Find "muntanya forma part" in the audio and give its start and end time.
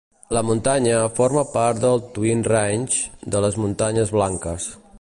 0.45-1.83